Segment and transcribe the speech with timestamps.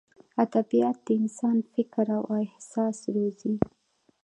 [0.43, 3.53] ادبیات د انسان فکر او احساس روزي.